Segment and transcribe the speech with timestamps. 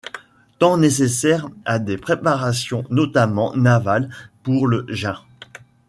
[0.57, 4.09] Temps nécessaire à des préparations, notamment navales,
[4.41, 5.19] pour le Jin.